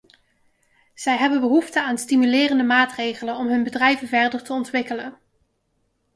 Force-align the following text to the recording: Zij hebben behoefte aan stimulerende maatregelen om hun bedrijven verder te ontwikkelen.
Zij 0.93 1.17
hebben 1.17 1.39
behoefte 1.41 1.81
aan 1.83 1.97
stimulerende 1.97 2.63
maatregelen 2.63 3.35
om 3.35 3.47
hun 3.47 3.63
bedrijven 3.63 4.07
verder 4.07 4.43
te 4.43 4.53
ontwikkelen. 4.53 5.17